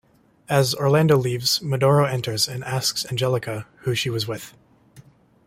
[0.49, 4.55] As Orlando leaves, Medoro enters and asks Angelica who she was with.